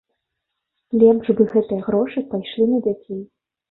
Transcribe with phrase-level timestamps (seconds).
[1.03, 3.27] Лепш бы гэтыя грошы пайшлі на дзяцей.